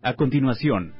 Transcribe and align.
A 0.00 0.14
continuación, 0.14 0.92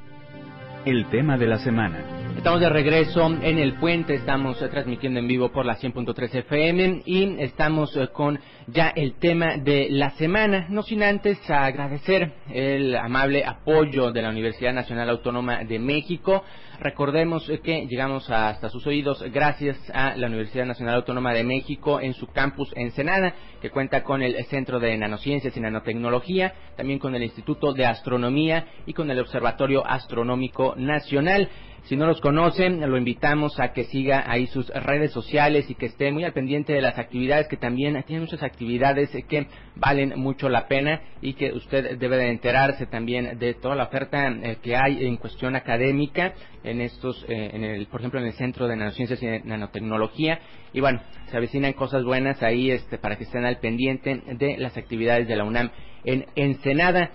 el 0.84 1.08
tema 1.08 1.38
de 1.38 1.46
la 1.46 1.58
semana. 1.58 2.17
Estamos 2.38 2.60
de 2.60 2.68
regreso 2.68 3.26
en 3.26 3.58
el 3.58 3.74
puente, 3.80 4.14
estamos 4.14 4.62
eh, 4.62 4.68
transmitiendo 4.68 5.18
en 5.18 5.26
vivo 5.26 5.50
por 5.50 5.66
la 5.66 5.76
100.3 5.76 6.36
FM 6.36 7.02
y 7.04 7.34
estamos 7.40 7.94
eh, 7.96 8.10
con 8.12 8.38
ya 8.68 8.92
el 8.94 9.14
tema 9.14 9.56
de 9.56 9.88
la 9.90 10.10
semana, 10.10 10.66
no 10.70 10.82
sin 10.82 11.02
antes 11.02 11.38
agradecer 11.50 12.34
el 12.48 12.94
amable 12.94 13.44
apoyo 13.44 14.12
de 14.12 14.22
la 14.22 14.28
Universidad 14.28 14.72
Nacional 14.72 15.10
Autónoma 15.10 15.64
de 15.64 15.80
México. 15.80 16.44
Recordemos 16.78 17.50
eh, 17.50 17.58
que 17.58 17.86
llegamos 17.86 18.30
hasta 18.30 18.68
sus 18.68 18.86
oídos 18.86 19.20
gracias 19.32 19.76
a 19.92 20.14
la 20.16 20.28
Universidad 20.28 20.64
Nacional 20.64 20.94
Autónoma 20.94 21.34
de 21.34 21.42
México 21.42 22.00
en 22.00 22.14
su 22.14 22.28
campus 22.28 22.72
Ensenada, 22.76 23.34
que 23.60 23.70
cuenta 23.70 24.04
con 24.04 24.22
el 24.22 24.44
Centro 24.44 24.78
de 24.78 24.96
Nanociencias 24.96 25.56
y 25.56 25.60
Nanotecnología, 25.60 26.54
también 26.76 27.00
con 27.00 27.16
el 27.16 27.24
Instituto 27.24 27.72
de 27.72 27.84
Astronomía 27.84 28.64
y 28.86 28.92
con 28.92 29.10
el 29.10 29.18
Observatorio 29.18 29.84
Astronómico 29.84 30.76
Nacional. 30.76 31.48
Si 31.88 31.96
no 31.96 32.06
los 32.06 32.20
lo 32.38 32.96
invitamos 32.96 33.58
a 33.58 33.72
que 33.72 33.84
siga 33.84 34.24
ahí 34.26 34.46
sus 34.46 34.68
redes 34.68 35.12
sociales 35.12 35.68
y 35.68 35.74
que 35.74 35.86
esté 35.86 36.12
muy 36.12 36.24
al 36.24 36.32
pendiente 36.32 36.72
de 36.72 36.80
las 36.80 36.98
actividades, 36.98 37.48
que 37.48 37.56
también 37.56 38.02
tienen 38.04 38.22
muchas 38.22 38.42
actividades 38.42 39.10
que 39.28 39.46
valen 39.76 40.14
mucho 40.16 40.48
la 40.48 40.68
pena 40.68 41.00
y 41.20 41.34
que 41.34 41.52
usted 41.52 41.98
debe 41.98 42.16
de 42.16 42.30
enterarse 42.30 42.86
también 42.86 43.38
de 43.38 43.54
toda 43.54 43.74
la 43.74 43.84
oferta 43.84 44.28
eh, 44.28 44.58
que 44.62 44.76
hay 44.76 45.06
en 45.06 45.16
cuestión 45.16 45.56
académica 45.56 46.34
en 46.64 46.80
estos, 46.80 47.24
eh, 47.28 47.50
en 47.52 47.64
el, 47.64 47.86
por 47.86 48.00
ejemplo, 48.00 48.20
en 48.20 48.26
el 48.26 48.34
Centro 48.34 48.68
de 48.68 48.76
Nanociencias 48.76 49.22
y 49.22 49.26
Nanotecnología. 49.44 50.38
Y 50.72 50.80
bueno, 50.80 51.00
se 51.30 51.36
avecinan 51.36 51.72
cosas 51.72 52.04
buenas 52.04 52.42
ahí 52.42 52.70
este, 52.70 52.98
para 52.98 53.16
que 53.16 53.24
estén 53.24 53.44
al 53.44 53.58
pendiente 53.58 54.22
de 54.38 54.58
las 54.58 54.76
actividades 54.76 55.26
de 55.26 55.36
la 55.36 55.44
UNAM 55.44 55.70
en 56.04 56.26
Ensenada. 56.36 57.10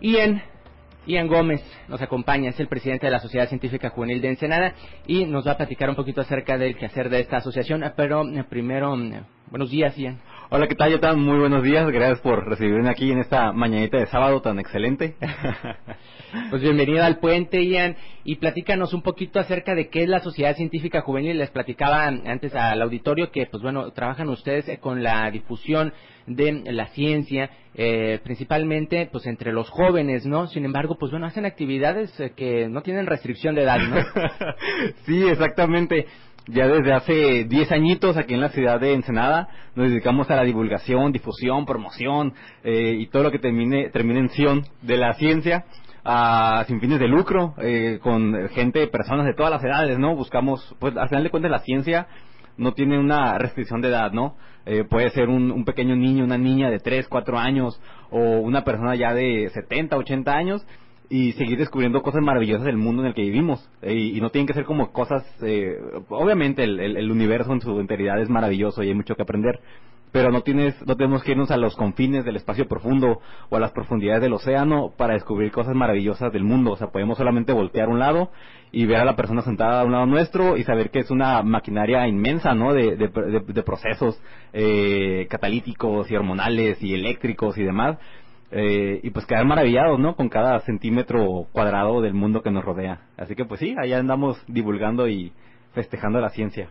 Y 0.00 0.16
en 0.16 0.42
Ian 1.06 1.28
Gómez 1.28 1.62
nos 1.88 2.02
acompaña, 2.02 2.50
es 2.50 2.60
el 2.60 2.68
presidente 2.68 3.06
de 3.06 3.12
la 3.12 3.20
Sociedad 3.20 3.48
Científica 3.48 3.90
Juvenil 3.90 4.20
de 4.20 4.28
Ensenada 4.28 4.74
y 5.06 5.24
nos 5.24 5.46
va 5.46 5.52
a 5.52 5.56
platicar 5.56 5.88
un 5.88 5.96
poquito 5.96 6.20
acerca 6.20 6.58
del 6.58 6.76
quehacer 6.76 7.08
de 7.08 7.20
esta 7.20 7.38
asociación. 7.38 7.84
Pero 7.96 8.28
eh, 8.28 8.44
primero, 8.44 8.94
eh, 9.00 9.22
buenos 9.50 9.70
días, 9.70 9.96
Ian. 9.96 10.20
Hola, 10.48 10.68
¿qué 10.68 10.76
tal, 10.76 10.92
Yotan? 10.92 11.18
Muy 11.18 11.40
buenos 11.40 11.64
días. 11.64 11.90
Gracias 11.90 12.20
por 12.20 12.48
recibirme 12.48 12.88
aquí 12.88 13.10
en 13.10 13.18
esta 13.18 13.50
mañanita 13.50 13.98
de 13.98 14.06
sábado 14.06 14.40
tan 14.40 14.60
excelente. 14.60 15.16
Pues 16.50 16.60
bienvenido 16.60 17.02
al 17.02 17.18
puente, 17.18 17.64
Ian, 17.64 17.96
y 18.24 18.36
platícanos 18.36 18.92
un 18.92 19.00
poquito 19.00 19.38
acerca 19.40 19.74
de 19.74 19.88
qué 19.88 20.02
es 20.02 20.08
la 20.08 20.20
Sociedad 20.20 20.54
Científica 20.54 21.00
Juvenil. 21.00 21.38
Les 21.38 21.50
platicaba 21.50 22.04
antes 22.06 22.54
al 22.54 22.82
auditorio 22.82 23.30
que, 23.30 23.46
pues 23.46 23.62
bueno, 23.62 23.92
trabajan 23.92 24.28
ustedes 24.28 24.68
eh, 24.68 24.78
con 24.78 25.02
la 25.02 25.30
difusión 25.30 25.94
de 26.26 26.72
la 26.72 26.88
ciencia, 26.88 27.50
eh, 27.74 28.20
principalmente 28.22 29.08
pues 29.10 29.24
entre 29.26 29.52
los 29.52 29.70
jóvenes, 29.70 30.26
¿no? 30.26 30.46
Sin 30.48 30.64
embargo, 30.64 30.96
pues 30.98 31.10
bueno, 31.10 31.26
hacen 31.26 31.46
actividades 31.46 32.18
eh, 32.20 32.32
que 32.36 32.68
no 32.68 32.82
tienen 32.82 33.06
restricción 33.06 33.54
de 33.54 33.62
edad, 33.62 33.78
¿no? 33.78 33.96
sí, 35.06 35.26
exactamente. 35.26 36.06
Ya 36.48 36.68
desde 36.68 36.92
hace 36.92 37.44
10 37.44 37.72
añitos 37.72 38.16
aquí 38.16 38.34
en 38.34 38.40
la 38.40 38.50
ciudad 38.50 38.78
de 38.78 38.92
Ensenada 38.92 39.48
nos 39.74 39.88
dedicamos 39.90 40.30
a 40.30 40.36
la 40.36 40.44
divulgación, 40.44 41.10
difusión, 41.10 41.66
promoción 41.66 42.34
y 42.62 43.06
todo 43.08 43.24
lo 43.24 43.32
que 43.32 43.40
termine, 43.40 43.90
termine 43.90 44.20
en 44.20 44.28
ción 44.28 44.62
de 44.82 44.96
la 44.96 45.14
ciencia 45.14 45.64
a, 46.06 46.64
sin 46.68 46.80
fines 46.80 47.00
de 47.00 47.08
lucro, 47.08 47.54
eh, 47.58 47.98
con 48.00 48.48
gente, 48.50 48.86
personas 48.86 49.26
de 49.26 49.34
todas 49.34 49.50
las 49.50 49.64
edades, 49.64 49.98
¿no? 49.98 50.14
Buscamos, 50.14 50.74
pues 50.78 50.96
al 50.96 51.08
final 51.08 51.24
de 51.24 51.30
cuentas 51.30 51.50
la 51.50 51.58
ciencia 51.58 52.06
no 52.56 52.72
tiene 52.72 52.98
una 52.98 53.36
restricción 53.38 53.80
de 53.80 53.88
edad, 53.88 54.12
¿no? 54.12 54.36
Eh, 54.66 54.84
puede 54.88 55.10
ser 55.10 55.28
un, 55.28 55.50
un, 55.50 55.64
pequeño 55.64 55.96
niño, 55.96 56.24
una 56.24 56.38
niña 56.38 56.70
de 56.70 56.78
3, 56.78 57.08
4 57.08 57.38
años 57.38 57.80
o 58.10 58.20
una 58.20 58.62
persona 58.62 58.94
ya 58.94 59.14
de 59.14 59.50
70, 59.52 59.96
80 59.96 60.32
años 60.32 60.66
y 61.08 61.32
seguir 61.32 61.58
descubriendo 61.58 62.02
cosas 62.02 62.22
maravillosas 62.22 62.64
del 62.64 62.76
mundo 62.76 63.02
en 63.02 63.08
el 63.08 63.14
que 63.14 63.22
vivimos. 63.22 63.68
Eh, 63.82 63.94
y, 63.94 64.20
no 64.20 64.30
tienen 64.30 64.46
que 64.46 64.54
ser 64.54 64.64
como 64.64 64.92
cosas, 64.92 65.24
eh, 65.42 65.78
obviamente 66.08 66.64
el, 66.64 67.10
universo 67.10 67.52
en 67.52 67.60
su 67.60 67.78
enteridad 67.80 68.20
es 68.20 68.28
maravilloso 68.28 68.82
y 68.82 68.88
hay 68.88 68.94
mucho 68.94 69.14
que 69.14 69.22
aprender, 69.22 69.60
pero 70.12 70.30
no 70.30 70.42
tienes, 70.42 70.74
no 70.86 70.96
tenemos 70.96 71.22
que 71.22 71.32
irnos 71.32 71.50
a 71.50 71.56
los 71.56 71.76
confines 71.76 72.24
del 72.24 72.36
espacio 72.36 72.66
profundo 72.66 73.20
o 73.50 73.56
a 73.56 73.60
las 73.60 73.72
profundidades 73.72 74.22
del 74.22 74.32
océano 74.32 74.92
para 74.96 75.14
descubrir 75.14 75.52
cosas 75.52 75.74
maravillosas 75.74 76.32
del 76.32 76.44
mundo. 76.44 76.72
O 76.72 76.76
sea, 76.76 76.88
podemos 76.88 77.18
solamente 77.18 77.52
voltear 77.52 77.88
a 77.88 77.92
un 77.92 77.98
lado 77.98 78.30
y 78.72 78.86
ver 78.86 78.98
a 78.98 79.04
la 79.04 79.16
persona 79.16 79.42
sentada 79.42 79.82
a 79.82 79.84
un 79.84 79.92
lado 79.92 80.06
nuestro 80.06 80.56
y 80.56 80.64
saber 80.64 80.90
que 80.90 81.00
es 81.00 81.10
una 81.10 81.42
maquinaria 81.42 82.06
inmensa, 82.08 82.54
¿no? 82.54 82.72
De, 82.72 82.96
de, 82.96 83.62
procesos 83.62 84.20
eh, 84.52 85.26
catalíticos 85.28 86.10
y 86.10 86.16
hormonales 86.16 86.82
y 86.82 86.94
eléctricos 86.94 87.58
y 87.58 87.62
demás. 87.62 87.98
Eh, 88.50 89.00
y 89.02 89.10
pues 89.10 89.26
quedar 89.26 89.44
maravillados, 89.44 89.98
¿no? 89.98 90.14
Con 90.14 90.28
cada 90.28 90.60
centímetro 90.60 91.46
cuadrado 91.52 92.00
del 92.00 92.14
mundo 92.14 92.42
que 92.42 92.50
nos 92.50 92.64
rodea. 92.64 93.00
Así 93.16 93.34
que 93.34 93.44
pues 93.44 93.60
sí, 93.60 93.74
allá 93.78 93.98
andamos 93.98 94.42
divulgando 94.46 95.08
y 95.08 95.32
festejando 95.72 96.20
la 96.20 96.30
ciencia. 96.30 96.70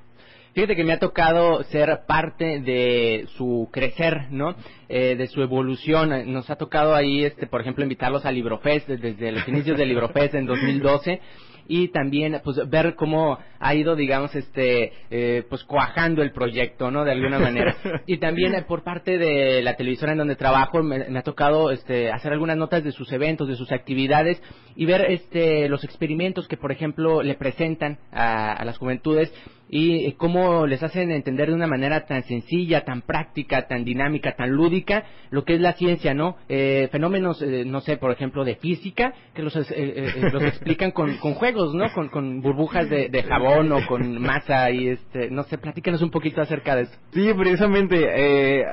Fíjate 0.55 0.77
que 0.77 0.85
me 0.85 0.93
ha 0.93 0.99
tocado 0.99 1.63
ser 1.63 2.05
parte 2.07 2.61
de 2.61 3.25
su 3.35 3.67
crecer, 3.73 4.27
¿no? 4.31 4.55
Eh, 4.87 5.17
de 5.17 5.27
su 5.27 5.41
evolución. 5.41 6.31
Nos 6.31 6.49
ha 6.49 6.55
tocado 6.55 6.95
ahí, 6.95 7.25
este, 7.25 7.45
por 7.45 7.59
ejemplo, 7.59 7.83
invitarlos 7.83 8.25
a 8.25 8.31
Librofest 8.31 8.87
desde 8.87 9.33
los 9.33 9.45
inicios 9.49 9.77
de 9.77 9.85
Librofest 9.85 10.33
en 10.33 10.45
2012 10.45 11.19
y 11.67 11.89
también 11.89 12.41
pues 12.43 12.57
ver 12.69 12.93
cómo 12.93 13.39
ha 13.59 13.73
ido 13.73 13.95
digamos 13.95 14.35
este 14.35 14.93
eh, 15.09 15.43
pues 15.49 15.63
cuajando 15.63 16.21
el 16.21 16.31
proyecto 16.31 16.91
no 16.91 17.03
de 17.03 17.11
alguna 17.11 17.39
manera 17.39 17.75
y 18.05 18.17
también 18.17 18.53
eh, 18.53 18.61
por 18.61 18.83
parte 18.83 19.17
de 19.17 19.63
la 19.63 19.75
televisora 19.75 20.11
en 20.11 20.19
donde 20.19 20.35
trabajo 20.35 20.83
me, 20.83 21.17
ha 21.17 21.23
tocado 21.23 21.71
este 21.71 22.11
hacer 22.11 22.33
algunas 22.33 22.55
notas 22.57 22.83
de 22.83 22.91
sus 22.91 23.11
eventos 23.11 23.47
de 23.47 23.55
sus 23.55 23.71
actividades 23.71 24.39
y 24.75 24.85
ver 24.85 25.09
este 25.09 25.67
los 25.67 25.83
experimentos 25.83 26.47
que 26.47 26.55
por 26.55 26.71
ejemplo 26.71 27.23
le 27.23 27.33
presentan 27.33 27.97
a 28.11 28.63
las 28.63 28.77
juventudes 28.77 29.33
y 29.67 30.11
cómo 30.13 30.67
les 30.67 30.83
hacen 30.83 31.11
entender 31.11 31.49
de 31.49 31.55
una 31.55 31.67
manera 31.67 32.05
tan 32.05 32.23
sencilla, 32.23 32.85
tan 32.85 33.01
práctica, 33.01 33.67
tan 33.67 33.83
dinámica, 33.83 34.35
tan 34.35 34.51
lúdica 34.51 35.05
lo 35.31 35.43
que 35.43 35.55
es 35.55 35.61
la 35.61 35.73
ciencia, 35.73 36.13
¿no? 36.13 36.37
Eh, 36.49 36.87
fenómenos, 36.91 37.41
eh, 37.41 37.63
no 37.65 37.81
sé, 37.81 37.97
por 37.97 38.11
ejemplo, 38.11 38.43
de 38.43 38.55
física, 38.55 39.13
que 39.33 39.41
los, 39.41 39.55
eh, 39.55 40.29
los 40.31 40.43
explican 40.43 40.91
con, 40.91 41.17
con, 41.17 41.33
juegos, 41.33 41.73
¿no? 41.73 41.91
Con, 41.93 42.09
con 42.09 42.41
burbujas 42.41 42.89
de, 42.89 43.09
de, 43.09 43.23
jabón 43.23 43.71
o 43.71 43.85
con 43.87 44.21
masa 44.21 44.69
y, 44.71 44.89
este, 44.89 45.29
no 45.29 45.43
sé, 45.43 45.57
platícanos 45.57 46.01
un 46.01 46.11
poquito 46.11 46.41
acerca 46.41 46.75
de 46.75 46.83
eso. 46.83 46.93
Sí, 47.11 47.33
precisamente, 47.33 48.63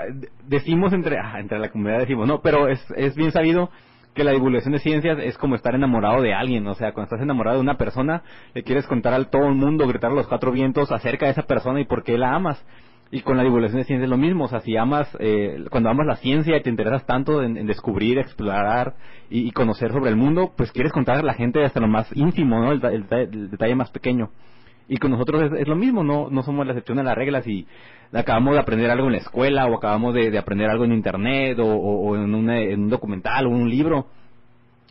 decimos 0.46 0.92
entre, 0.92 1.18
ah, 1.18 1.40
entre 1.40 1.58
la 1.58 1.70
comunidad, 1.70 2.00
decimos, 2.00 2.28
no, 2.28 2.40
pero 2.42 2.68
es, 2.68 2.80
es 2.96 3.14
bien 3.16 3.32
sabido 3.32 3.70
que 4.14 4.24
la 4.24 4.32
divulgación 4.32 4.72
de 4.72 4.78
ciencias 4.78 5.18
es 5.20 5.38
como 5.38 5.54
estar 5.54 5.74
enamorado 5.74 6.22
de 6.22 6.34
alguien, 6.34 6.66
o 6.66 6.74
sea, 6.74 6.92
cuando 6.92 7.06
estás 7.06 7.22
enamorado 7.22 7.56
de 7.56 7.62
una 7.62 7.78
persona, 7.78 8.22
le 8.54 8.62
quieres 8.62 8.86
contar 8.86 9.14
a 9.14 9.24
todo 9.24 9.48
el 9.48 9.54
mundo, 9.54 9.86
gritar 9.86 10.10
a 10.10 10.14
los 10.14 10.26
cuatro 10.26 10.52
vientos 10.52 10.92
acerca 10.92 11.26
de 11.26 11.32
esa 11.32 11.42
persona 11.42 11.80
y 11.80 11.84
por 11.84 12.02
qué 12.02 12.18
la 12.18 12.34
amas. 12.34 12.64
Y 13.10 13.20
con 13.20 13.36
la 13.36 13.42
divulgación 13.42 13.80
de 13.80 13.84
ciencias 13.84 14.04
es 14.04 14.10
lo 14.10 14.16
mismo, 14.16 14.44
o 14.44 14.48
sea, 14.48 14.60
si 14.60 14.74
amas, 14.74 15.06
eh, 15.20 15.66
cuando 15.70 15.90
amas 15.90 16.06
la 16.06 16.16
ciencia 16.16 16.56
y 16.56 16.62
te 16.62 16.70
interesas 16.70 17.04
tanto 17.04 17.42
en, 17.42 17.66
descubrir, 17.66 18.18
explorar 18.18 18.94
y, 19.28 19.50
conocer 19.50 19.92
sobre 19.92 20.08
el 20.08 20.16
mundo, 20.16 20.52
pues 20.56 20.72
quieres 20.72 20.92
contar 20.92 21.18
a 21.18 21.22
la 21.22 21.34
gente 21.34 21.62
hasta 21.62 21.78
lo 21.78 21.88
más 21.88 22.08
íntimo, 22.16 22.58
¿no? 22.58 22.72
el 22.72 23.50
detalle 23.50 23.74
más 23.74 23.90
pequeño. 23.90 24.30
Y 24.92 24.98
con 24.98 25.10
nosotros 25.10 25.50
es, 25.58 25.66
lo 25.66 25.74
mismo, 25.74 26.04
no, 26.04 26.28
no 26.28 26.42
somos 26.42 26.66
la 26.66 26.72
excepción 26.74 26.98
de 26.98 27.04
las 27.04 27.16
reglas 27.16 27.46
y 27.48 27.66
acabamos 28.12 28.52
de 28.52 28.60
aprender 28.60 28.90
algo 28.90 29.06
en 29.06 29.12
la 29.12 29.20
escuela 29.20 29.64
o 29.64 29.74
acabamos 29.74 30.12
de, 30.12 30.36
aprender 30.36 30.68
algo 30.68 30.84
en 30.84 30.92
internet 30.92 31.58
o, 31.60 32.14
en, 32.14 32.34
un 32.34 32.90
documental 32.90 33.46
o 33.46 33.48
en 33.48 33.54
un 33.54 33.70
libro. 33.70 34.08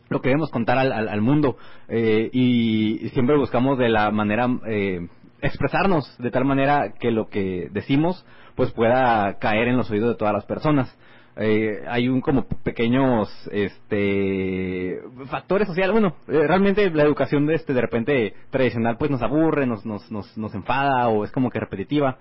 Lo 0.10 0.20
queremos 0.20 0.50
contar 0.50 0.80
al, 0.80 0.92
al, 0.92 1.22
mundo 1.22 1.56
eh, 1.88 2.32
y, 2.34 3.10
siempre 3.10 3.38
buscamos 3.38 3.78
de 3.78 3.90
la 3.90 4.10
manera 4.10 4.48
eh, 4.66 5.08
expresarnos 5.40 6.18
de 6.18 6.32
tal 6.32 6.46
manera 6.46 6.94
que 7.00 7.12
lo 7.12 7.30
que 7.30 7.70
decimos 7.72 8.26
pues 8.56 8.72
pueda 8.72 9.38
caer 9.38 9.68
en 9.68 9.78
los 9.78 9.92
oídos 9.92 10.10
de 10.10 10.16
todas 10.16 10.34
las 10.34 10.46
personas. 10.46 10.98
Eh, 11.38 11.84
hay 11.88 12.10
un 12.10 12.20
como 12.20 12.44
pequeños 12.44 13.30
este 13.54 15.00
factores 15.28 15.66
sociales 15.66 15.94
bueno 15.94 16.16
eh, 16.28 16.46
realmente 16.46 16.90
la 16.90 17.04
educación 17.04 17.46
de 17.46 17.56
este 17.56 17.74
de 17.74 17.80
repente 17.80 18.34
tradicional 18.50 18.98
pues 18.98 19.10
nos 19.12 19.22
aburre 19.22 19.66
nos, 19.66 19.86
nos 19.86 20.12
nos 20.12 20.38
nos 20.38 20.54
enfada 20.54 21.08
o 21.08 21.24
es 21.24 21.32
como 21.32 21.50
que 21.50 21.60
repetitiva. 21.60 22.18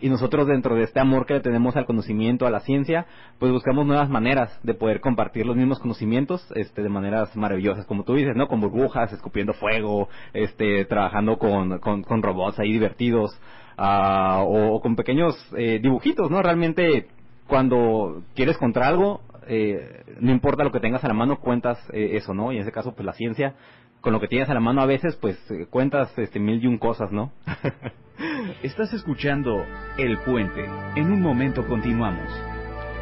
Y 0.00 0.08
nosotros 0.08 0.48
dentro 0.48 0.74
de 0.74 0.82
este 0.82 0.98
amor 0.98 1.24
que 1.24 1.34
le 1.34 1.40
tenemos 1.40 1.76
al 1.76 1.86
conocimiento 1.86 2.46
a 2.46 2.50
la 2.50 2.60
ciencia 2.60 3.06
pues 3.38 3.52
buscamos 3.52 3.86
nuevas 3.86 4.08
maneras 4.08 4.58
de 4.62 4.74
poder 4.74 5.00
compartir 5.00 5.46
los 5.46 5.56
mismos 5.56 5.78
conocimientos 5.78 6.44
este 6.54 6.82
de 6.82 6.88
maneras 6.88 7.34
maravillosas 7.36 7.86
como 7.86 8.02
tú 8.04 8.14
dices 8.14 8.34
no 8.34 8.48
con 8.48 8.60
burbujas 8.60 9.12
escupiendo 9.12 9.52
fuego 9.52 10.08
este 10.32 10.84
trabajando 10.86 11.38
con 11.38 11.78
con, 11.78 12.02
con 12.02 12.22
robots 12.22 12.58
ahí 12.58 12.72
divertidos 12.72 13.38
uh, 13.78 14.42
o, 14.42 14.74
o, 14.74 14.80
con 14.80 14.96
pequeños 14.96 15.36
eh, 15.56 15.78
dibujitos 15.80 16.30
no 16.30 16.42
realmente 16.42 17.06
cuando 17.46 18.22
quieres 18.34 18.56
contar 18.58 18.84
algo, 18.84 19.20
eh, 19.46 20.04
no 20.20 20.32
importa 20.32 20.64
lo 20.64 20.72
que 20.72 20.80
tengas 20.80 21.04
a 21.04 21.08
la 21.08 21.14
mano, 21.14 21.40
cuentas 21.40 21.78
eh, 21.92 22.16
eso, 22.16 22.34
¿no? 22.34 22.52
Y 22.52 22.56
en 22.56 22.62
ese 22.62 22.72
caso, 22.72 22.94
pues 22.94 23.04
la 23.04 23.12
ciencia, 23.12 23.54
con 24.00 24.12
lo 24.12 24.20
que 24.20 24.28
tienes 24.28 24.48
a 24.48 24.54
la 24.54 24.60
mano 24.60 24.82
a 24.82 24.86
veces, 24.86 25.16
pues 25.16 25.38
eh, 25.50 25.66
cuentas 25.68 26.16
este, 26.18 26.40
mil 26.40 26.62
y 26.62 26.66
un 26.66 26.78
cosas, 26.78 27.12
¿no? 27.12 27.32
Estás 28.62 28.92
escuchando 28.92 29.64
El 29.98 30.18
Puente. 30.18 30.64
En 30.96 31.10
un 31.10 31.20
momento 31.20 31.66
continuamos. 31.66 32.53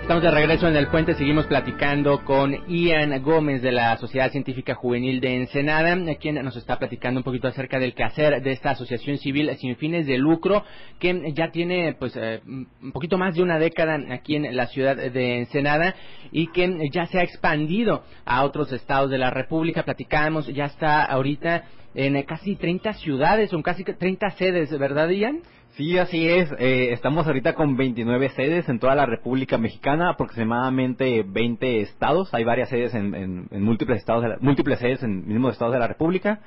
Estamos 0.03 0.25
de 0.25 0.33
regreso 0.33 0.67
en 0.67 0.75
el 0.75 0.89
puente, 0.89 1.15
seguimos 1.15 1.47
platicando 1.47 2.25
con 2.25 2.67
Ian 2.67 3.23
Gómez 3.23 3.63
de 3.63 3.71
la 3.71 3.97
Sociedad 3.99 4.33
Científica 4.33 4.75
Juvenil 4.75 5.21
de 5.21 5.37
Ensenada, 5.37 5.97
quien 6.17 6.35
nos 6.45 6.57
está 6.57 6.77
platicando 6.81 7.21
un 7.21 7.25
poquito 7.25 7.47
acerca 7.47 7.79
del 7.79 7.95
quehacer 7.95 8.43
de 8.43 8.51
esta 8.51 8.71
asociación 8.71 9.19
civil 9.19 9.49
sin 9.59 9.77
fines 9.77 10.05
de 10.09 10.19
lucro, 10.19 10.65
que 10.99 11.33
ya 11.35 11.53
tiene 11.53 11.95
pues 11.97 12.15
eh, 12.17 12.41
un 12.45 12.91
poquito 12.93 13.17
más 13.17 13.37
de 13.37 13.43
una 13.43 13.61
década 13.61 13.97
aquí 14.11 14.35
en 14.35 14.55
la 14.57 14.67
ciudad 14.67 14.97
de 14.97 15.39
Ensenada 15.39 15.95
y 16.33 16.49
que 16.49 16.91
ya 16.93 17.07
se 17.07 17.21
ha 17.21 17.23
expandido 17.23 18.03
a 18.25 18.43
otros 18.43 18.73
estados 18.73 19.09
de 19.09 19.19
la 19.19 19.31
República. 19.31 19.85
Platicamos, 19.85 20.49
ya 20.49 20.65
está 20.65 21.05
ahorita 21.05 21.63
en 21.95 22.21
casi 22.25 22.57
30 22.57 22.95
ciudades, 22.95 23.51
son 23.51 23.63
casi 23.63 23.85
30 23.85 24.31
sedes, 24.31 24.77
¿verdad, 24.77 25.11
Ian? 25.11 25.43
Sí, 25.77 25.97
así 25.97 26.29
es. 26.29 26.53
Eh, 26.59 26.93
estamos 26.93 27.27
ahorita 27.27 27.55
con 27.55 27.79
29 27.79 28.29
sedes 28.31 28.69
en 28.69 28.79
toda 28.79 28.95
la 28.95 29.07
República 29.07 29.57
Mexicana, 29.57 30.11
aproximadamente 30.11 31.25
20 31.27 31.81
estados. 31.81 32.33
Hay 32.35 32.45
varias 32.45 32.69
sedes 32.69 32.95
en, 32.95 33.49
múltiples 33.51 34.01
estados, 34.01 34.23
múltiples 34.43 34.79
sedes 34.81 35.03
en 35.03 35.27
mismos 35.27 35.53
estados 35.53 35.73
de 35.73 35.81
la 35.81 35.89
República. 35.89 36.41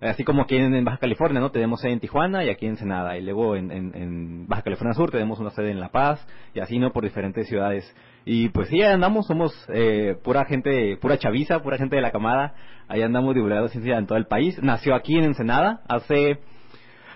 Así 0.00 0.24
como 0.24 0.42
aquí 0.42 0.56
en, 0.56 0.84
Baja 0.84 0.98
California, 0.98 1.38
¿no? 1.38 1.52
Tenemos 1.52 1.80
sede 1.80 1.92
en 1.92 2.00
Tijuana 2.00 2.44
y 2.44 2.50
aquí 2.50 2.66
en 2.66 2.76
Senada. 2.76 3.16
Y 3.16 3.22
luego 3.22 3.54
en, 3.54 4.48
Baja 4.48 4.62
California 4.62 4.94
Sur 4.94 5.12
tenemos 5.12 5.38
una 5.38 5.50
sede 5.50 5.70
en 5.70 5.78
La 5.78 5.90
Paz 5.90 6.26
y 6.52 6.58
así, 6.58 6.80
¿no? 6.80 6.92
Por 6.92 7.04
diferentes 7.04 7.46
ciudades. 7.46 7.84
Y 8.24 8.48
pues 8.48 8.66
sí, 8.66 8.82
andamos, 8.82 9.28
somos 9.28 9.54
eh, 9.72 10.16
pura 10.24 10.44
gente, 10.44 10.96
pura 10.96 11.18
chaviza, 11.18 11.60
pura 11.62 11.78
gente 11.78 11.94
de 11.94 12.02
la 12.02 12.10
camada. 12.10 12.54
Ahí 12.88 13.02
andamos 13.02 13.36
divulgando 13.36 13.68
ciencia 13.68 13.96
en 13.96 14.08
todo 14.08 14.18
el 14.18 14.26
país. 14.26 14.60
Nació 14.60 14.96
aquí 14.96 15.16
en 15.16 15.22
Ensenada 15.22 15.82
hace 15.88 16.40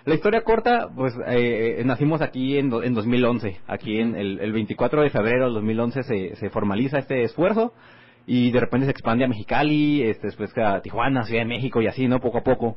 la 0.06 0.14
historia 0.14 0.42
corta, 0.42 0.88
pues 0.94 1.14
eh, 1.26 1.82
nacimos 1.84 2.22
aquí 2.22 2.58
en, 2.58 2.72
en 2.72 2.94
2011. 2.94 3.56
Aquí 3.66 3.98
en 3.98 4.14
el, 4.14 4.52
24 4.52 5.02
de 5.02 5.10
febrero 5.10 5.46
del 5.46 5.54
2011 5.54 6.04
se, 6.04 6.36
se 6.36 6.48
formaliza 6.48 7.00
este 7.00 7.24
esfuerzo 7.24 7.72
y 8.24 8.52
de 8.52 8.60
repente 8.60 8.86
se 8.86 8.92
expande 8.92 9.24
a 9.24 9.28
Mexicali, 9.28 10.04
este, 10.04 10.28
después 10.28 10.56
a 10.58 10.80
Tijuana, 10.80 11.24
Ciudad 11.24 11.42
de 11.42 11.48
México 11.48 11.82
y 11.82 11.88
así, 11.88 12.06
¿no? 12.06 12.20
Poco 12.20 12.38
a 12.38 12.44
poco. 12.44 12.76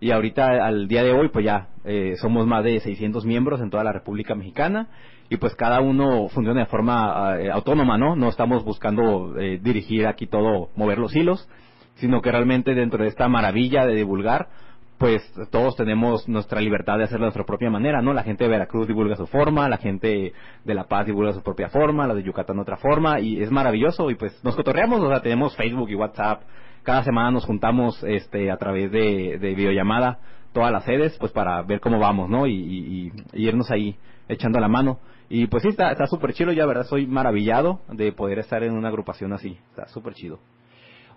Y 0.00 0.10
ahorita, 0.10 0.66
al 0.66 0.86
día 0.86 1.02
de 1.02 1.12
hoy, 1.12 1.30
pues 1.30 1.46
ya 1.46 1.68
eh, 1.86 2.16
somos 2.20 2.46
más 2.46 2.62
de 2.62 2.78
600 2.78 3.24
miembros 3.24 3.62
en 3.62 3.70
toda 3.70 3.82
la 3.82 3.92
República 3.92 4.34
Mexicana 4.34 4.88
y 5.30 5.38
pues 5.38 5.54
cada 5.54 5.80
uno 5.80 6.28
funciona 6.28 6.60
de 6.60 6.66
forma 6.66 7.40
eh, 7.40 7.50
autónoma, 7.50 7.96
¿no? 7.96 8.16
No 8.16 8.28
estamos 8.28 8.64
buscando 8.64 9.32
dirigir 9.62 10.06
aquí 10.06 10.26
todo, 10.26 10.68
mover 10.76 10.98
los 10.98 11.16
hilos, 11.16 11.48
sino 11.94 12.20
que 12.20 12.30
realmente 12.30 12.74
dentro 12.74 13.02
de 13.02 13.08
esta 13.08 13.28
maravilla 13.30 13.86
de 13.86 13.94
divulgar, 13.94 14.48
pues 14.98 15.22
todos 15.50 15.76
tenemos 15.76 16.26
nuestra 16.28 16.60
libertad 16.60 16.96
de 16.96 17.04
hacerlo 17.04 17.24
de 17.24 17.28
nuestra 17.28 17.44
propia 17.44 17.70
manera, 17.70 18.00
¿no? 18.00 18.14
La 18.14 18.22
gente 18.22 18.44
de 18.44 18.50
Veracruz 18.50 18.86
divulga 18.86 19.16
su 19.16 19.26
forma, 19.26 19.68
la 19.68 19.76
gente 19.76 20.32
de 20.64 20.74
La 20.74 20.84
Paz 20.84 21.06
divulga 21.06 21.32
su 21.32 21.42
propia 21.42 21.68
forma, 21.68 22.06
la 22.06 22.14
de 22.14 22.22
Yucatán 22.22 22.58
otra 22.58 22.76
forma, 22.76 23.20
y 23.20 23.42
es 23.42 23.50
maravilloso, 23.50 24.10
y 24.10 24.14
pues 24.14 24.42
nos 24.42 24.56
cotorreamos, 24.56 25.00
o 25.02 25.08
sea, 25.08 25.20
tenemos 25.20 25.54
Facebook 25.54 25.90
y 25.90 25.94
WhatsApp, 25.94 26.42
cada 26.82 27.02
semana 27.02 27.30
nos 27.30 27.44
juntamos 27.44 28.02
este 28.04 28.50
a 28.50 28.56
través 28.56 28.90
de, 28.90 29.38
videollamada, 29.38 30.18
todas 30.52 30.72
las 30.72 30.84
sedes, 30.84 31.16
pues 31.18 31.32
para 31.32 31.60
ver 31.62 31.80
cómo 31.80 31.98
vamos, 31.98 32.30
¿no? 32.30 32.46
Y, 32.46 33.12
irnos 33.34 33.70
ahí 33.70 33.96
echando 34.28 34.60
la 34.60 34.68
mano. 34.68 34.98
Y 35.28 35.48
pues 35.48 35.64
sí, 35.64 35.70
está 35.70 36.06
súper 36.06 36.32
chido, 36.32 36.52
ya 36.52 36.64
verdad 36.64 36.84
soy 36.84 37.06
maravillado 37.06 37.80
de 37.88 38.12
poder 38.12 38.38
estar 38.38 38.62
en 38.62 38.72
una 38.72 38.88
agrupación 38.88 39.32
así, 39.32 39.58
está 39.70 39.88
súper 39.88 40.14
chido. 40.14 40.38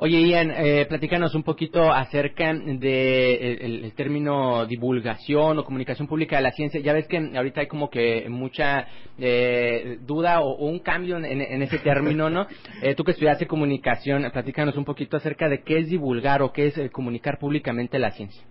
Oye, 0.02 0.22
Ian, 0.22 0.50
eh, 0.52 0.86
platícanos 0.88 1.36
un 1.36 1.44
poquito 1.44 1.92
acerca 1.92 2.54
de 2.54 3.58
el, 3.60 3.92
término 3.96 4.66
divulgación 4.66 5.60
o 5.60 5.66
comunicación 5.66 6.08
pública 6.08 6.38
de 6.38 6.42
la 6.42 6.52
ciencia. 6.52 6.80
Ya 6.80 6.94
ves 6.94 7.06
que 7.06 7.18
ahorita 7.18 7.60
hay 7.60 7.68
como 7.68 7.90
que 7.90 8.30
mucha 8.30 8.88
eh, 9.18 9.98
duda 10.08 10.40
o, 10.40 10.56
un 10.56 10.80
cambio 10.80 11.18
en, 11.18 11.62
ese 11.62 11.80
término, 11.80 12.30
¿no? 12.30 12.48
Eh, 12.82 12.96
tú 12.96 13.04
que 13.04 13.12
estudiaste 13.12 13.46
comunicación, 13.46 14.30
platícanos 14.32 14.78
un 14.78 14.86
poquito 14.86 15.18
acerca 15.18 15.50
de 15.50 15.64
qué 15.64 15.80
es 15.80 15.90
divulgar 15.90 16.42
o 16.42 16.54
qué 16.54 16.68
es 16.68 16.78
eh, 16.78 16.90
comunicar 16.90 17.38
públicamente 17.38 18.00
la 18.00 18.12
ciencia. 18.12 18.42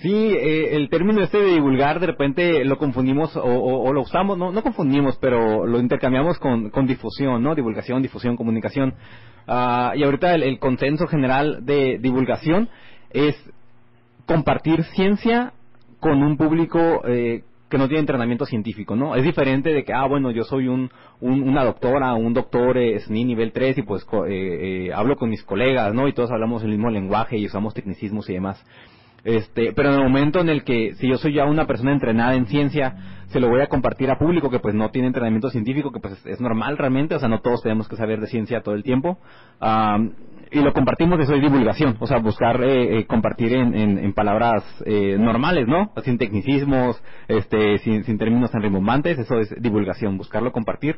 Sí, 0.00 0.12
eh, 0.12 0.76
el 0.76 0.88
término 0.90 1.22
este 1.22 1.38
de 1.38 1.54
divulgar 1.54 1.98
de 1.98 2.06
repente 2.06 2.64
lo 2.64 2.78
confundimos 2.78 3.36
o, 3.36 3.92
lo 3.92 4.02
usamos, 4.02 4.38
no, 4.38 4.52
no 4.52 4.62
confundimos, 4.62 5.18
pero 5.20 5.66
lo 5.66 5.80
intercambiamos 5.80 6.38
con, 6.38 6.70
con 6.70 6.86
difusión, 6.86 7.42
¿no? 7.42 7.56
Divulgación, 7.56 8.00
difusión, 8.00 8.36
comunicación. 8.36 8.94
Ah, 9.48 9.94
y 9.96 10.04
ahorita 10.04 10.34
el, 10.34 10.60
consenso 10.60 11.08
general 11.08 11.64
de 11.64 11.98
divulgación 11.98 12.68
es 13.10 13.34
compartir 14.24 14.84
ciencia 14.84 15.52
con 15.98 16.22
un 16.22 16.36
público 16.36 17.02
eh, 17.04 17.42
que 17.68 17.78
no 17.78 17.88
tiene 17.88 18.00
entrenamiento 18.00 18.46
científico, 18.46 18.94
¿no? 18.94 19.16
Es 19.16 19.24
diferente 19.24 19.72
de 19.72 19.82
que, 19.82 19.92
ah, 19.92 20.06
bueno, 20.06 20.30
yo 20.30 20.44
soy 20.44 20.68
un, 20.68 20.92
una 21.20 21.64
doctora, 21.64 22.14
un 22.14 22.34
doctor 22.34 22.78
eh, 22.78 23.00
SNI 23.00 23.24
nivel 23.24 23.50
3 23.50 23.78
y 23.78 23.82
pues 23.82 24.06
eh, 24.28 24.90
hablo 24.94 25.16
con 25.16 25.28
mis 25.28 25.42
colegas, 25.42 25.92
¿no? 25.92 26.06
Y 26.06 26.12
todos 26.12 26.30
hablamos 26.30 26.62
el 26.62 26.70
mismo 26.70 26.88
lenguaje 26.88 27.36
y 27.36 27.46
usamos 27.46 27.74
tecnicismos 27.74 28.30
y 28.30 28.34
demás. 28.34 28.64
Este, 29.24 29.72
pero 29.74 29.90
en 29.90 29.96
el 29.96 30.04
momento 30.04 30.40
en 30.40 30.48
el 30.48 30.64
que, 30.64 30.94
si 30.94 31.08
yo 31.08 31.16
soy 31.16 31.34
ya 31.34 31.44
una 31.44 31.66
persona 31.66 31.92
entrenada 31.92 32.34
en 32.34 32.46
ciencia, 32.46 32.96
se 33.28 33.40
lo 33.40 33.48
voy 33.48 33.60
a 33.60 33.66
compartir 33.66 34.10
a 34.10 34.18
público 34.18 34.50
que 34.50 34.60
pues 34.60 34.74
no 34.74 34.90
tiene 34.90 35.08
entrenamiento 35.08 35.50
científico, 35.50 35.92
que 35.92 36.00
pues 36.00 36.24
es 36.24 36.40
normal 36.40 36.78
realmente, 36.78 37.14
o 37.14 37.18
sea, 37.18 37.28
no 37.28 37.40
todos 37.40 37.62
tenemos 37.62 37.88
que 37.88 37.96
saber 37.96 38.20
de 38.20 38.26
ciencia 38.26 38.62
todo 38.62 38.74
el 38.74 38.82
tiempo. 38.82 39.18
y 40.50 40.60
lo 40.60 40.72
compartimos, 40.72 41.20
eso 41.20 41.34
es 41.34 41.42
divulgación, 41.42 41.96
o 42.00 42.06
sea, 42.06 42.18
buscar 42.18 42.62
eh, 42.62 43.00
eh, 43.00 43.06
compartir 43.06 43.52
en, 43.52 44.12
palabras 44.14 44.64
eh, 44.86 45.18
normales, 45.18 45.66
¿no? 45.66 45.92
Sin 46.04 46.16
tecnicismos, 46.16 47.02
este, 47.28 47.78
sin, 47.78 48.18
términos 48.18 48.50
tan 48.50 48.62
rimbombantes, 48.62 49.18
eso 49.18 49.40
es 49.40 49.54
divulgación, 49.60 50.16
buscarlo 50.16 50.52
compartir 50.52 50.96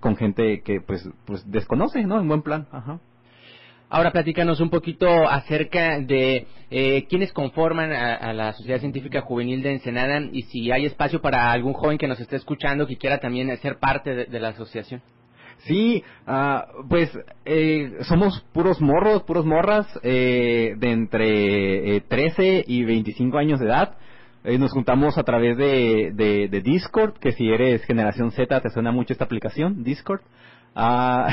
con 0.00 0.16
gente 0.16 0.62
que 0.62 0.80
pues, 0.80 1.08
pues 1.26 1.48
desconoce, 1.48 2.04
¿no? 2.04 2.20
En 2.20 2.28
buen 2.28 2.42
plan, 2.42 2.66
ajá. 2.72 2.98
Ahora 3.92 4.12
platícanos 4.12 4.60
un 4.60 4.70
poquito 4.70 5.28
acerca 5.28 5.98
de 5.98 6.46
eh, 6.70 7.06
quiénes 7.08 7.32
conforman 7.32 7.92
a, 7.92 8.32
la 8.32 8.52
Sociedad 8.52 8.78
Científica 8.78 9.20
Juvenil 9.20 9.64
de 9.64 9.72
Ensenada 9.72 10.20
y 10.30 10.42
si 10.42 10.70
hay 10.70 10.86
espacio 10.86 11.20
para 11.20 11.50
algún 11.50 11.72
joven 11.72 11.98
que 11.98 12.06
nos 12.06 12.20
esté 12.20 12.36
escuchando 12.36 12.86
que 12.86 12.96
quiera 12.96 13.18
también 13.18 13.54
ser 13.56 13.80
parte 13.80 14.14
de, 14.26 14.40
la 14.40 14.50
asociación. 14.50 15.02
Sí, 15.66 16.04
ah, 16.24 16.68
pues 16.88 17.10
eh, 17.44 17.96
somos 18.02 18.40
puros 18.52 18.80
morros, 18.80 19.24
puros 19.24 19.44
morras 19.44 19.88
eh, 20.04 20.74
de 20.78 20.92
entre 20.92 22.00
13 22.02 22.64
y 22.68 22.84
25 22.84 23.38
años 23.38 23.58
de 23.58 23.66
edad. 23.66 23.96
nos 24.44 24.70
juntamos 24.70 25.18
a 25.18 25.24
través 25.24 25.56
de, 25.56 26.12
de, 26.14 26.60
Discord, 26.60 27.14
que 27.18 27.32
si 27.32 27.50
eres 27.50 27.84
generación 27.86 28.30
Z 28.30 28.60
te 28.60 28.70
suena 28.70 28.92
mucho 28.92 29.12
esta 29.12 29.24
aplicación, 29.24 29.82
Discord. 29.82 30.20
Ah, 30.74 31.28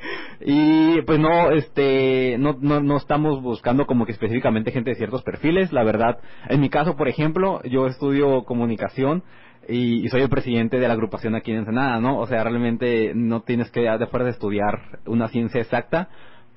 y 0.40 1.02
pues 1.02 1.18
no, 1.18 1.50
este, 1.50 2.36
no, 2.38 2.56
no, 2.60 2.80
no 2.80 2.96
estamos 2.96 3.42
buscando 3.42 3.86
como 3.86 4.06
que 4.06 4.12
específicamente 4.12 4.72
gente 4.72 4.90
de 4.90 4.96
ciertos 4.96 5.22
perfiles. 5.22 5.72
La 5.72 5.84
verdad, 5.84 6.18
en 6.48 6.60
mi 6.60 6.70
caso, 6.70 6.96
por 6.96 7.08
ejemplo, 7.08 7.62
yo 7.64 7.86
estudio 7.86 8.44
comunicación 8.44 9.22
y, 9.68 10.08
soy 10.08 10.22
el 10.22 10.28
presidente 10.28 10.78
de 10.78 10.88
la 10.88 10.94
agrupación 10.94 11.34
aquí 11.34 11.52
en 11.52 11.58
Ensenada, 11.58 12.00
¿no? 12.00 12.18
O 12.18 12.26
sea, 12.26 12.42
realmente 12.42 13.12
no 13.14 13.42
tienes 13.42 13.70
que 13.70 13.82
de 13.82 14.06
fuerza 14.06 14.30
estudiar 14.30 15.00
una 15.06 15.28
ciencia 15.28 15.60
exacta 15.60 16.08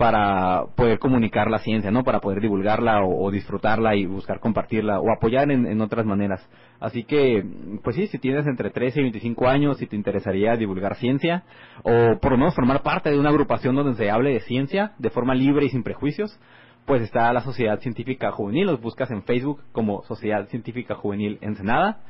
para 0.03 0.65
poder 0.75 0.99
comunicar 0.99 1.49
la 1.49 1.59
ciencia, 1.59 1.89
¿no? 1.89 2.03
Para 2.03 2.19
poder 2.19 2.41
divulgarla 2.41 3.05
o, 3.05 3.31
disfrutarla 3.31 3.95
y 3.95 4.05
buscar 4.05 4.41
compartirla 4.41 4.99
o 4.99 5.09
apoyar 5.15 5.49
en, 5.49 5.79
otras 5.79 6.05
maneras. 6.05 6.45
Así 6.81 7.05
que, 7.05 7.41
pues 7.81 7.95
sí, 7.95 8.07
si 8.07 8.19
tienes 8.19 8.45
entre 8.45 8.69
13 8.69 8.99
y 8.99 9.03
25 9.03 9.47
años 9.47 9.81
y 9.81 9.87
te 9.87 9.95
interesaría 9.95 10.57
divulgar 10.57 10.95
ciencia 10.95 11.45
o 11.83 12.19
por 12.19 12.31
lo 12.33 12.37
menos 12.37 12.53
formar 12.53 12.83
parte 12.83 13.11
de 13.11 13.17
una 13.17 13.29
agrupación 13.29 13.75
donde 13.75 13.93
se 13.93 14.11
hable 14.11 14.33
de 14.33 14.41
ciencia 14.41 14.91
de 14.97 15.09
forma 15.09 15.35
libre 15.35 15.67
y 15.67 15.69
sin 15.69 15.83
prejuicios, 15.83 16.37
pues 16.85 17.01
está 17.01 17.31
la 17.31 17.39
Sociedad 17.39 17.79
Científica 17.79 18.29
Juvenil, 18.33 18.65
los 18.65 18.81
buscas 18.81 19.09
en 19.09 19.23
Facebook 19.23 19.61
como 19.71 20.03
Sociedad 20.03 20.49
Científica 20.49 20.95
Juvenil 20.95 21.37
Ensenada 21.39 22.01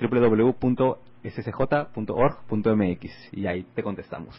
www 0.00 1.07
scj.org.mx 1.24 3.10
y 3.32 3.46
ahí 3.46 3.64
te 3.74 3.82
contestamos. 3.82 4.34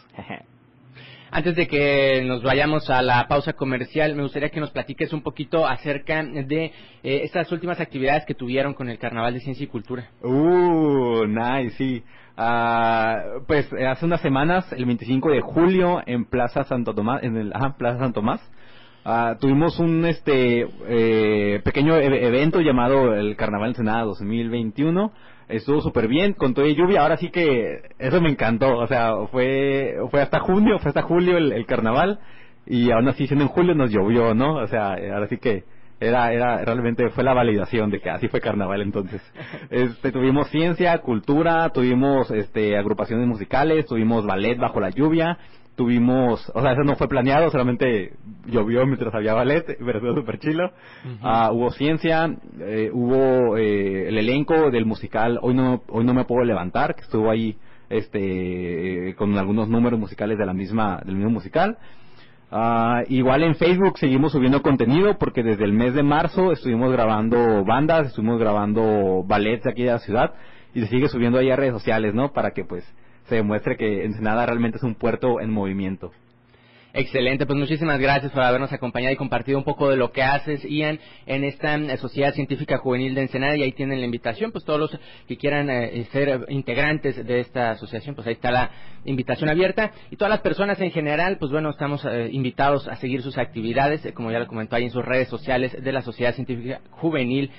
Antes 1.32 1.54
de 1.54 1.68
que 1.68 2.24
nos 2.26 2.42
vayamos 2.42 2.90
a 2.90 3.02
la 3.02 3.28
pausa 3.28 3.52
comercial, 3.52 4.16
me 4.16 4.22
gustaría 4.22 4.48
que 4.48 4.58
nos 4.58 4.72
platiques 4.72 5.12
un 5.12 5.22
poquito 5.22 5.64
acerca 5.64 6.24
de 6.24 6.64
eh, 6.64 6.72
estas 7.02 7.52
últimas 7.52 7.78
actividades 7.78 8.24
que 8.24 8.34
tuvieron 8.34 8.74
con 8.74 8.88
el 8.88 8.98
Carnaval 8.98 9.34
de 9.34 9.40
Ciencia 9.40 9.62
y 9.62 9.68
Cultura. 9.68 10.10
Uh, 10.22 11.26
nice, 11.26 11.76
sí. 11.76 12.02
Ah, 12.36 13.22
pues 13.46 13.72
eh, 13.74 13.86
hace 13.86 14.06
unas 14.06 14.20
semanas, 14.22 14.72
el 14.72 14.86
25 14.86 15.30
de 15.30 15.40
julio, 15.40 16.02
en 16.04 16.24
Plaza 16.24 16.64
Santo 16.64 16.94
Tomás, 16.94 17.22
en 17.22 17.36
el, 17.36 17.52
Plaza 17.78 18.00
San 18.00 18.12
Tomás, 18.12 18.40
ah, 19.04 19.36
tuvimos 19.40 19.78
un 19.78 20.04
este 20.04 20.66
eh, 20.88 21.60
pequeño 21.64 21.96
e-, 21.96 22.26
evento 22.26 22.60
llamado 22.60 23.14
el 23.14 23.36
Carnaval 23.36 23.70
Ensenada 23.70 24.04
2021 24.04 25.12
estuvo 25.50 25.80
súper 25.80 26.08
bien 26.08 26.32
con 26.32 26.54
toda 26.54 26.68
lluvia. 26.68 27.02
Ahora 27.02 27.16
sí 27.16 27.30
que 27.30 27.82
eso 27.98 28.20
me 28.20 28.30
encantó. 28.30 28.76
O 28.78 28.86
sea, 28.86 29.14
fue 29.30 29.96
fue 30.10 30.22
hasta 30.22 30.40
junio, 30.40 30.78
fue 30.78 30.88
hasta 30.88 31.02
julio 31.02 31.36
el, 31.36 31.66
carnaval 31.66 32.20
y 32.66 32.90
aún 32.90 33.08
así 33.08 33.26
siendo 33.26 33.44
en 33.44 33.50
julio 33.50 33.74
nos 33.74 33.90
llovió, 33.90 34.34
¿no? 34.34 34.56
O 34.56 34.66
sea, 34.66 34.94
ahora 34.94 35.26
sí 35.28 35.38
que 35.38 35.64
era, 35.98 36.32
era, 36.32 36.64
realmente 36.64 37.10
fue 37.10 37.24
la 37.24 37.34
validación 37.34 37.90
de 37.90 38.00
que 38.00 38.08
así 38.08 38.28
fue 38.28 38.40
carnaval 38.40 38.80
entonces. 38.80 39.20
Este, 39.70 40.12
tuvimos 40.12 40.48
ciencia, 40.48 40.98
cultura, 40.98 41.68
tuvimos, 41.70 42.30
este, 42.30 42.76
agrupaciones 42.76 43.26
musicales, 43.26 43.86
tuvimos 43.86 44.26
ballet 44.26 44.58
bajo 44.58 44.80
la 44.80 44.90
lluvia, 44.90 45.38
tuvimos, 45.80 46.52
o 46.54 46.60
sea, 46.60 46.72
eso 46.72 46.82
no 46.84 46.96
fue 46.96 47.08
planeado, 47.08 47.50
solamente 47.50 48.12
llovió 48.44 48.84
mientras 48.84 49.14
había 49.14 49.32
ballet, 49.32 49.64
pero 49.78 49.98
estuvo 49.98 50.14
súper 50.14 50.38
chilo. 50.38 50.70
Ah, 51.22 51.50
hubo 51.52 51.70
ciencia, 51.70 52.36
eh, 52.60 52.90
hubo 52.92 53.56
eh, 53.56 54.08
el 54.08 54.18
elenco 54.18 54.70
del 54.70 54.84
musical 54.84 55.38
Hoy 55.40 55.54
no, 55.54 55.82
hoy 55.88 56.04
no 56.04 56.12
me 56.12 56.24
puedo 56.24 56.44
levantar, 56.44 56.94
que 56.94 57.02
estuvo 57.02 57.30
ahí 57.30 57.56
este 57.88 59.14
con 59.16 59.36
algunos 59.38 59.68
números 59.68 59.98
musicales 59.98 60.38
de 60.38 60.46
la 60.46 60.52
misma 60.52 61.00
del 61.04 61.16
mismo 61.16 61.30
musical 61.30 61.78
Ah, 62.52 63.04
igual 63.08 63.44
en 63.44 63.54
Facebook 63.54 63.96
seguimos 63.98 64.32
subiendo 64.32 64.60
contenido 64.60 65.16
porque 65.18 65.44
desde 65.44 65.64
el 65.64 65.72
mes 65.72 65.94
de 65.94 66.02
marzo 66.02 66.50
estuvimos 66.50 66.90
grabando 66.90 67.64
bandas, 67.64 68.08
estuvimos 68.08 68.40
grabando 68.40 69.22
ballets 69.24 69.62
de 69.62 69.70
aquí 69.70 69.84
de 69.84 69.92
la 69.92 70.00
ciudad 70.00 70.34
y 70.74 70.80
se 70.80 70.88
sigue 70.88 71.08
subiendo 71.08 71.38
ahí 71.38 71.48
a 71.50 71.56
redes 71.56 71.74
sociales, 71.74 72.12
¿no? 72.12 72.32
Para 72.32 72.50
que 72.50 72.64
pues 72.64 72.84
se 73.30 73.36
demuestre 73.36 73.76
que 73.76 74.04
Ensenada 74.04 74.44
realmente 74.44 74.76
es 74.78 74.82
un 74.82 74.96
puerto 74.96 75.40
en 75.40 75.50
movimiento. 75.50 76.10
Excelente, 76.92 77.46
pues 77.46 77.56
muchísimas 77.56 78.00
gracias 78.00 78.32
por 78.32 78.42
habernos 78.42 78.72
acompañado 78.72 79.12
y 79.12 79.16
compartido 79.16 79.56
un 79.56 79.62
poco 79.62 79.88
de 79.88 79.96
lo 79.96 80.10
que 80.10 80.24
haces, 80.24 80.64
Ian, 80.64 80.98
en 81.24 81.44
esta 81.44 81.76
eh, 81.76 81.96
Sociedad 81.98 82.34
Científica 82.34 82.78
Juvenil 82.78 83.14
de 83.14 83.22
Ensenada 83.22 83.56
y 83.56 83.62
ahí 83.62 83.70
tienen 83.70 84.00
la 84.00 84.06
invitación, 84.06 84.50
pues 84.50 84.64
todos 84.64 84.80
los 84.80 84.98
que 85.28 85.36
quieran 85.36 85.70
eh, 85.70 86.04
ser 86.10 86.46
integrantes 86.48 87.24
de 87.24 87.38
esta 87.38 87.70
asociación, 87.70 88.16
pues 88.16 88.26
ahí 88.26 88.32
está 88.32 88.50
la 88.50 88.72
invitación 89.04 89.48
abierta 89.48 89.92
y 90.10 90.16
todas 90.16 90.30
las 90.30 90.40
personas 90.40 90.80
en 90.80 90.90
general, 90.90 91.36
pues 91.38 91.52
bueno, 91.52 91.70
estamos 91.70 92.04
eh, 92.04 92.28
invitados 92.32 92.88
a 92.88 92.96
seguir 92.96 93.22
sus 93.22 93.38
actividades, 93.38 94.12
como 94.12 94.32
ya 94.32 94.40
lo 94.40 94.48
comentó 94.48 94.74
ahí 94.74 94.84
en 94.84 94.90
sus 94.90 95.04
redes 95.04 95.28
sociales 95.28 95.80
de 95.80 95.92
la 95.92 96.02
Sociedad 96.02 96.34
Científica 96.34 96.80
Juvenil 96.90 97.52